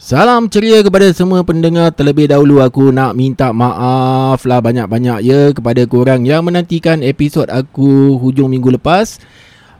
[0.00, 1.92] Salam ceria kepada semua pendengar.
[1.92, 8.16] Terlebih dahulu aku nak minta maaf lah banyak-banyak ya Kepada korang yang menantikan episod aku
[8.16, 9.20] hujung minggu lepas.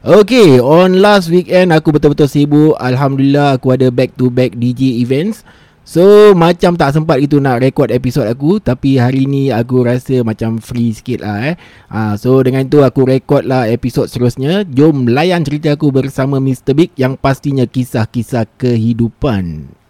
[0.05, 2.77] Okay, on last weekend aku betul-betul sibuk.
[2.77, 5.41] Alhamdulillah aku ada back to back DJ events.
[5.81, 10.61] So macam tak sempat itu nak record episod aku Tapi hari ni aku rasa macam
[10.61, 11.55] free sikit lah eh.
[11.89, 14.69] Ha, So dengan itu aku record lah episod seterusnya.
[14.69, 16.77] Jom layan cerita aku bersama Mr.
[16.77, 19.80] Big Yang pastinya kisah-kisah kehidupan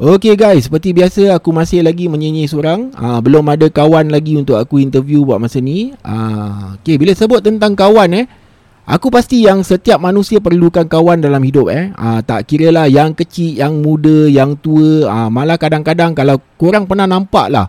[0.00, 4.56] Okay guys, seperti biasa aku masih lagi menyanyi seorang uh, Belum ada kawan lagi untuk
[4.56, 8.24] aku interview buat masa ni uh, Okay, bila sebut tentang kawan eh
[8.88, 13.12] Aku pasti yang setiap manusia perlukan kawan dalam hidup eh uh, Tak kira lah yang
[13.12, 17.68] kecil, yang muda, yang tua uh, Malah kadang-kadang kalau korang pernah nampak lah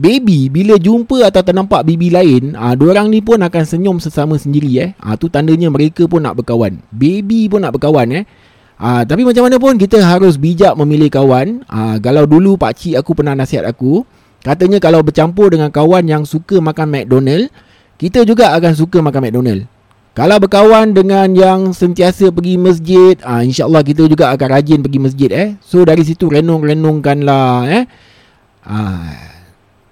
[0.00, 4.40] Baby bila jumpa atau ternampak baby lain ah uh, orang ni pun akan senyum sesama
[4.40, 4.90] sendiri eh.
[4.96, 6.80] Ah uh, tu tandanya mereka pun nak berkawan.
[6.88, 8.24] Baby pun nak berkawan eh.
[8.80, 11.60] Ah, tapi macam mana pun kita harus bijak memilih kawan.
[11.68, 14.08] Ah, kalau dulu pak cik aku pernah nasihat aku,
[14.40, 17.52] katanya kalau bercampur dengan kawan yang suka makan McDonald,
[18.00, 19.68] kita juga akan suka makan McDonald.
[20.16, 25.28] Kalau berkawan dengan yang sentiasa pergi masjid, ah, insyaAllah kita juga akan rajin pergi masjid
[25.28, 25.48] eh.
[25.60, 27.84] So dari situ renung-renungkanlah eh.
[28.64, 29.12] Ah,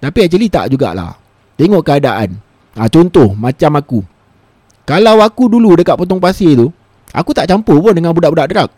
[0.00, 1.20] tapi actually tak jugalah.
[1.60, 2.40] Tengok keadaan.
[2.72, 4.00] Ah, contoh macam aku.
[4.88, 6.72] Kalau aku dulu dekat potong pasir tu,
[7.16, 8.70] Aku tak campur pun dengan budak-budak drug.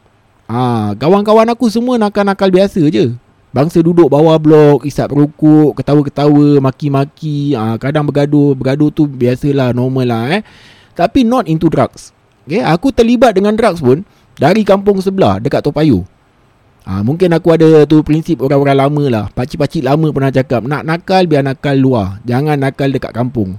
[0.50, 3.14] Ha, kawan-kawan aku semua nakal-nakal biasa je.
[3.50, 8.55] Bangsa duduk bawah blok, isap rokok, ketawa-ketawa, maki-maki, ha, kadang bergaduh.
[8.55, 10.42] Bergaduh tu biasalah, normal lah eh.
[10.95, 12.14] Tapi not into drugs.
[12.46, 14.02] Okay, aku terlibat dengan drugs pun
[14.39, 16.02] dari kampung sebelah dekat Topayu.
[16.86, 19.24] Ha, mungkin aku ada tu prinsip orang-orang lama lah.
[19.35, 22.19] Pakcik-pakcik lama pernah cakap, nak nakal biar nakal luar.
[22.27, 23.58] Jangan nakal dekat kampung.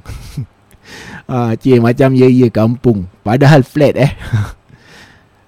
[1.31, 3.07] ha, cik, macam ya-ya kampung.
[3.23, 4.11] Padahal flat eh.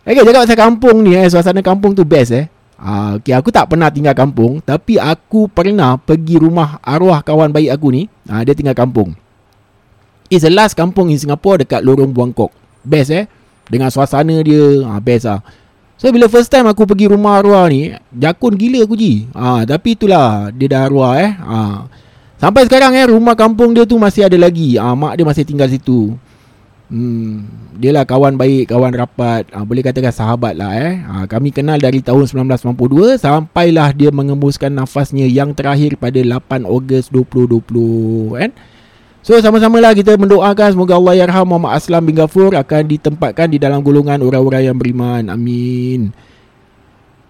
[0.03, 2.51] Okay, cakap pasal kampung ni eh, suasana kampung tu best eh.
[2.75, 7.71] Ah, okay, aku tak pernah tinggal kampung, tapi aku pernah pergi rumah arwah kawan baik
[7.71, 8.11] aku ni.
[8.27, 9.15] Ah, dia tinggal kampung.
[10.27, 12.51] It's the last kampung in Singapore dekat Lorong Buangkok.
[12.83, 13.31] Best eh.
[13.71, 15.39] Dengan suasana dia, ah, best ah.
[15.95, 19.31] So bila first time aku pergi rumah arwah ni, jakun gila aku ji.
[19.31, 21.31] Ah, tapi itulah dia dah arwah eh.
[21.39, 21.87] Ah.
[22.43, 24.75] Sampai sekarang eh rumah kampung dia tu masih ada lagi.
[24.75, 26.19] Ah, mak dia masih tinggal situ.
[26.93, 31.01] Hmm, dia lah kawan baik, kawan rapat, ha, boleh katakan sahabat lah eh.
[31.01, 37.09] Ha, kami kenal dari tahun 1992 sampailah dia mengembuskan nafasnya yang terakhir pada 8 Ogos
[37.09, 38.53] 2020 kan.
[39.25, 43.57] So sama-sama lah kita mendoakan semoga Allah yarham Muhammad Aslam bin Ghafur akan ditempatkan di
[43.57, 45.33] dalam golongan orang-orang yang beriman.
[45.33, 46.13] Amin.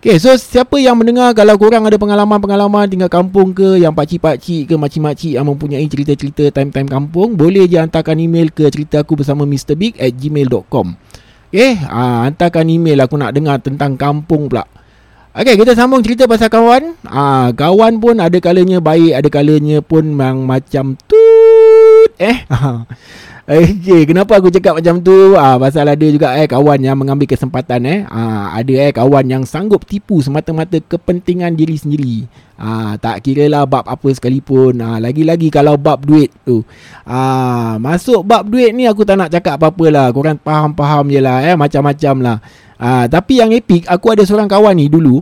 [0.03, 4.75] Okay, so siapa yang mendengar kalau korang ada pengalaman-pengalaman tinggal kampung ke yang pakcik-pakcik ke
[4.75, 9.80] makcik-makcik yang mempunyai cerita-cerita time-time kampung, boleh je hantarkan email ke cerita aku bersama Mr.
[9.80, 11.00] Big at gmail.com.
[11.47, 14.68] Okay, ha, hantarkan email aku nak dengar tentang kampung pula.
[15.31, 17.00] Okay, kita sambung cerita pasal kawan.
[17.08, 22.12] Ha, kawan pun ada kalanya baik, ada kalanya pun memang macam tut.
[22.20, 22.44] Eh,
[23.44, 25.36] Okay, kenapa aku cakap macam tu?
[25.36, 28.00] Ah, pasal ada juga eh kawan yang mengambil kesempatan eh.
[28.08, 32.24] Ah, ada eh kawan yang sanggup tipu semata-mata kepentingan diri sendiri.
[32.56, 34.80] Ah, tak kira lah bab apa sekalipun.
[34.80, 36.64] Ah, lagi-lagi kalau bab duit tu.
[37.03, 40.08] Ah, masuk bab duit ni aku tak nak cakap apa-apa lah.
[40.16, 41.59] Korang faham-faham je lah eh.
[41.59, 42.38] Macam-macam lah.
[42.80, 45.20] Ah, tapi yang epic, aku ada seorang kawan ni dulu.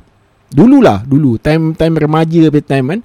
[0.53, 1.41] Dululah, dulu.
[1.41, 2.99] Time time remaja time kan.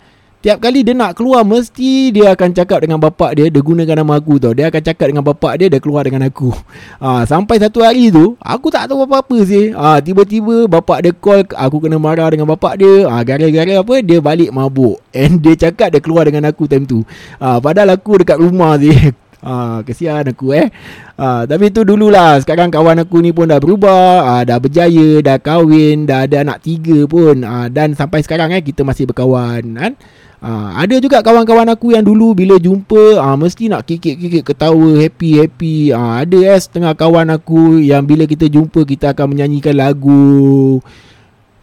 [0.45, 4.21] Tiap kali dia nak keluar Mesti dia akan cakap dengan bapak dia Dia gunakan nama
[4.21, 4.53] aku tau.
[4.53, 6.53] Dia akan cakap dengan bapak dia Dia keluar dengan aku.
[7.01, 9.73] Ha, Sampai satu hari tu Aku tak tahu apa-apa sih.
[9.73, 13.09] Ha, Tiba-tiba bapak dia call Aku kena marah dengan bapak dia.
[13.09, 15.01] Ha, Gara-gara apa Dia balik mabuk.
[15.17, 17.01] And dia cakap dia keluar dengan aku time tu.
[17.41, 18.93] Ha, Padahal aku dekat rumah sih.
[19.41, 20.69] Ha, kesian aku eh.
[21.17, 22.37] Ha, Tapi tu dululah.
[22.45, 24.21] Sekarang kawan aku ni pun dah berubah.
[24.21, 27.41] Ha, Dah berjaya Dah kahwin Dah ada anak tiga pun.
[27.41, 29.95] Ha, Dan sampai sekarang eh Kita masih berkawan kan
[30.37, 35.97] Ha, ada juga kawan-kawan aku yang dulu bila jumpa ha, mesti nak kikik-kikik ketawa happy-happy.
[35.97, 40.79] Ha, ada eh setengah kawan aku yang bila kita jumpa kita akan menyanyikan lagu.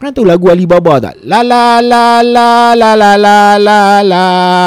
[0.02, 1.16] Kan tahu lagu Alibaba tak?
[1.24, 4.24] La la la la la la la la la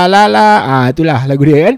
[0.10, 0.48] la la.
[0.66, 1.76] Ah itulah lagu dia kan.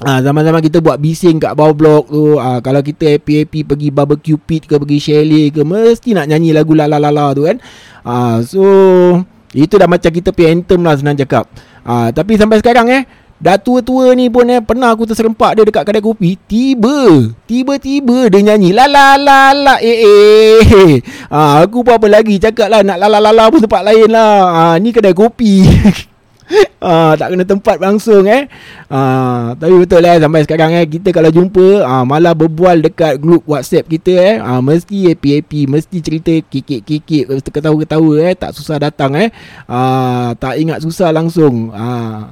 [0.00, 4.40] Ah zaman-zaman kita buat bising kat bawah blok tu, ah kalau kita happy-happy pergi barbecue
[4.40, 7.60] pit ke pergi chalet ke mesti nak nyanyi lagu la la la la tu kan.
[8.00, 8.64] Ah so
[9.56, 11.48] itu dah macam kita punya anthem lah senang cakap.
[11.86, 13.06] Ha, Tapi sampai sekarang eh
[13.36, 18.40] Dah tua-tua ni pun eh Pernah aku terserempak dia dekat kedai kopi Tiba Tiba-tiba dia
[18.42, 20.98] nyanyi La la la la eh eh.
[21.30, 24.10] Ha, Aku pun apa lagi cakap lah Nak la la la la pun tempat lain
[24.10, 24.34] lah.
[24.50, 25.62] Ha, Ni kedai kopi
[26.80, 28.46] uh, tak kena tempat langsung eh.
[28.86, 33.42] Uh, tapi betul lah sampai sekarang eh kita kalau jumpa uh, malah berbual dekat grup
[33.44, 39.28] WhatsApp kita eh uh, mesti happy-happy, mesti cerita kikik-kikik, ketawa-ketawa eh tak susah datang eh.
[39.66, 41.74] Uh, tak ingat susah langsung.
[41.74, 42.30] Uh,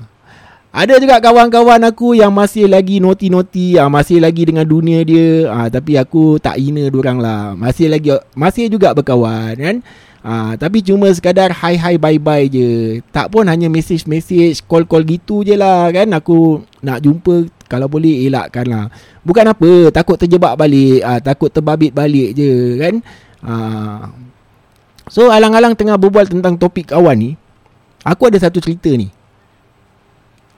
[0.74, 5.70] ada juga kawan-kawan aku yang masih lagi noti-noti, ah masih lagi dengan dunia dia, ah
[5.70, 7.54] tapi aku tak hina orang lah.
[7.54, 9.76] Masih lagi masih juga berkawan kan.
[10.24, 13.04] Ah tapi cuma sekadar hi hi bye bye je.
[13.12, 16.08] Tak pun hanya message message, call call gitu je lah kan.
[16.16, 18.84] Aku nak jumpa kalau boleh elakkan lah.
[19.20, 22.94] Bukan apa, takut terjebak balik, ah takut terbabit balik je kan.
[23.44, 24.10] Ah
[25.12, 27.30] So alang-alang tengah berbual tentang topik kawan ni,
[28.02, 29.13] aku ada satu cerita ni.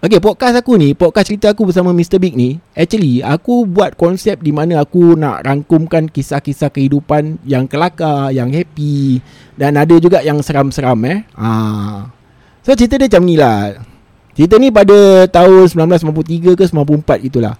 [0.06, 2.22] Okay, podcast aku ni, podcast cerita aku bersama Mr.
[2.22, 8.30] Big ni, actually aku buat konsep di mana aku nak rangkumkan kisah-kisah kehidupan yang kelakar,
[8.30, 9.18] yang happy
[9.58, 11.26] dan ada juga yang seram-seram eh.
[11.34, 11.50] Ha.
[12.62, 13.82] So cerita dia macam ni lah.
[14.38, 17.58] Cerita ni pada tahun 1993 ke 94 itulah.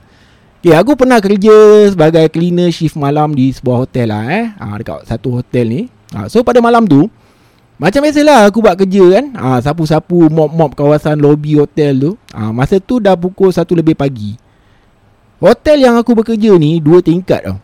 [0.63, 4.47] Okay, aku pernah kerja sebagai cleaner shift malam di sebuah hotel lah eh.
[4.55, 5.83] Ha, dekat satu hotel ni.
[6.15, 7.11] Ha, so pada malam tu,
[7.77, 9.25] macam biasalah aku buat kerja kan.
[9.37, 12.11] Ha, Sapu-sapu mop-mop kawasan lobby hotel tu.
[12.33, 14.41] Ha, Masa tu dah pukul 1 lebih pagi.
[15.37, 17.61] Hotel yang aku bekerja ni Dua tingkat tau.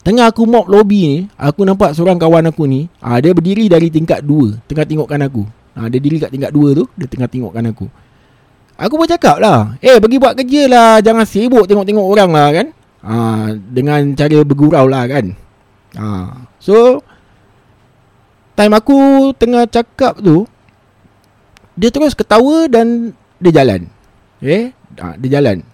[0.00, 3.92] Tengah aku mop lobby ni Aku nampak seorang kawan aku ni ha, Dia berdiri dari
[3.92, 5.44] tingkat 2 Tengah tengokkan aku.
[5.76, 7.84] Ha, Dia diri kat tingkat 2 tu Dia tengah tengokkan aku.
[8.80, 12.66] Aku pun cakap lah Eh pergi buat kerja lah Jangan sibuk tengok-tengok orang lah kan.
[13.04, 13.14] Ha,
[13.52, 15.36] Dengan cara bergurau lah kan.
[16.00, 16.08] Ha,
[16.56, 17.04] So
[18.60, 18.96] time aku
[19.40, 20.44] tengah cakap tu
[21.80, 23.88] dia terus ketawa dan dia jalan.
[24.44, 24.68] Eh,
[25.00, 25.64] ha, dia jalan.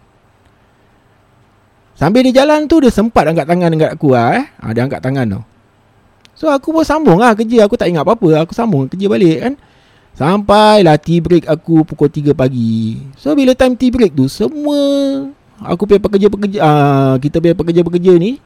[1.99, 4.47] Sambil dia jalan tu dia sempat angkat tangan dekat aku ah eh.
[4.63, 5.43] Ha, dia angkat tangan tu.
[6.37, 9.53] So aku pun sambung lah kerja Aku tak ingat apa-apa Aku sambung kerja balik kan
[10.13, 14.77] Sampailah tea break aku pukul 3 pagi So bila time tea break tu Semua
[15.65, 18.37] Aku punya pekerja-pekerja uh, Kita punya pekerja-pekerja ni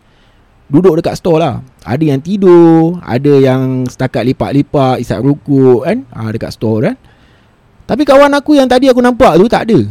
[0.70, 1.54] duduk dekat store lah.
[1.82, 6.96] Ada yang tidur, ada yang setakat lipat-lipat, isap rukuk kan, ha, dekat store kan.
[7.90, 9.82] Tapi kawan aku yang tadi aku nampak tu tak ada.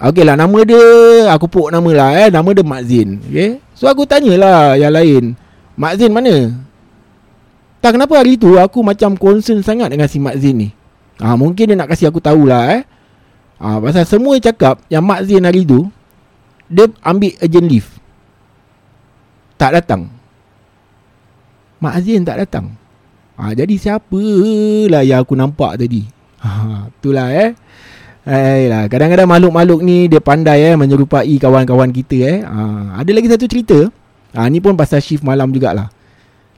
[0.00, 0.80] Okey lah nama dia,
[1.28, 3.20] aku puk nama lah eh, nama dia Mak Zin.
[3.20, 3.60] Okay?
[3.76, 5.36] So aku tanyalah yang lain,
[5.76, 6.56] Mak Zin mana?
[7.84, 10.68] Tak kenapa hari tu aku macam concern sangat dengan si Mak Zin ni.
[11.20, 12.82] Ha, mungkin dia nak kasih aku tahulah eh.
[13.60, 15.92] Ha, pasal semua cakap yang Mak Zin hari tu,
[16.72, 17.99] dia ambil urgent leave
[19.60, 20.08] tak datang.
[21.84, 22.72] Mak Azin tak datang.
[23.36, 26.08] Ha, jadi siapalah yang aku nampak tadi?
[26.40, 27.52] Ha, itulah eh.
[28.24, 32.38] Ayolah, kadang-kadang makhluk-makhluk ni dia pandai eh menyerupai kawan-kawan kita eh.
[32.40, 33.88] Ha, ada lagi satu cerita.
[34.32, 35.92] Ha, ni pun pasal shift malam jugalah.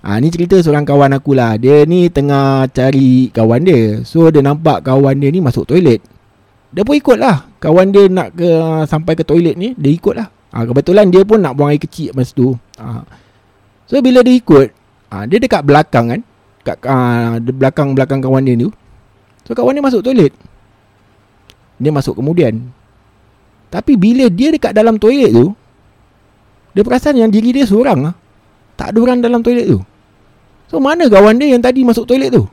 [0.02, 1.58] Ha, ni cerita seorang kawan aku lah.
[1.58, 4.02] Dia ni tengah cari kawan dia.
[4.02, 6.02] So dia nampak kawan dia ni masuk toilet.
[6.74, 7.46] Dia pun ikut lah.
[7.62, 8.50] Kawan dia nak ke
[8.90, 10.34] sampai ke toilet ni, dia ikut lah.
[10.52, 12.52] Ha, kebetulan dia pun nak buang air kecil masa tu.
[12.76, 13.08] Ha.
[13.88, 14.68] So bila dia ikut,
[15.08, 16.20] ha, dia dekat belakang kan.
[16.62, 18.68] Kat ha, belakang-belakang kawan dia tu.
[19.48, 20.36] So kawan dia masuk toilet.
[21.80, 22.68] Dia masuk kemudian.
[23.72, 25.56] Tapi bila dia dekat dalam toilet tu,
[26.76, 28.14] dia perasan yang diri dia seorang lah.
[28.76, 29.80] Tak ada orang dalam toilet tu.
[30.68, 32.44] So mana kawan dia yang tadi masuk toilet tu?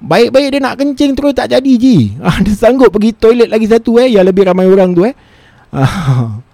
[0.00, 2.18] Baik-baik dia nak kencing terus tak jadi je.
[2.18, 4.10] Ha, dia sanggup pergi toilet lagi satu eh.
[4.18, 5.14] Yang lebih ramai orang tu eh.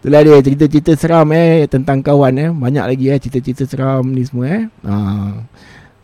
[0.00, 2.50] Itulah dia cerita-cerita seram eh tentang kawan eh.
[2.52, 4.62] Banyak lagi eh cerita-cerita seram ni semua eh.
[4.86, 4.94] Ha.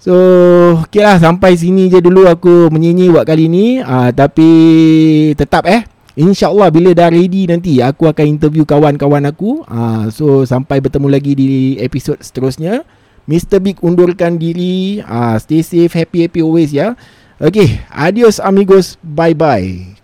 [0.02, 0.14] So,
[0.82, 3.78] okay lah sampai sini je dulu aku menyanyi buat kali ni.
[3.78, 4.50] Ha, tapi
[5.38, 5.86] tetap eh.
[6.12, 9.62] InsyaAllah bila dah ready nanti aku akan interview kawan-kawan aku.
[9.70, 12.82] Ha, so, sampai bertemu lagi di episod seterusnya.
[13.30, 13.62] Mr.
[13.62, 14.98] Big undurkan diri.
[15.06, 16.98] Ha, stay safe, happy-happy always ya.
[17.38, 18.98] Okay, adios amigos.
[19.06, 20.01] Bye-bye.